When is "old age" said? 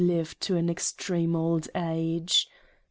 1.35-2.49